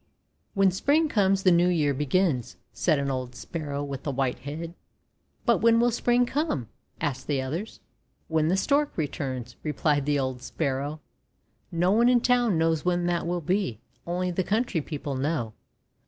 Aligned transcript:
"When 0.55 0.71
Spring 0.71 1.07
comes, 1.09 1.43
the 1.43 1.51
New 1.51 1.67
Year 1.67 1.93
begins," 1.93 2.57
said 2.73 2.97
an 2.97 3.11
old 3.11 3.35
Sparrow 3.35 3.83
with 3.83 4.07
a 4.07 4.09
white 4.09 4.39
head. 4.39 4.73
"But 5.45 5.59
when 5.61 5.79
will 5.79 5.91
Spring 5.91 6.25
come?' 6.25 6.69
asked 6.99 7.27
the 7.27 7.39
others. 7.39 7.81
"Wlien 8.27 8.49
the 8.49 8.57
Stork 8.57 8.97
returns," 8.97 9.57
replied 9.61 10.07
the 10.07 10.17
old 10.17 10.41
Sparrow. 10.41 11.01
:<No 11.71 11.91
one 11.91 12.09
in 12.09 12.19
town 12.19 12.57
knows 12.57 12.83
when 12.83 13.05
that 13.05 13.27
will 13.27 13.41
be. 13.41 13.79
Only 14.07 14.31
the 14.31 14.43
country 14.43 14.81
people 14.81 15.13
know. 15.13 15.53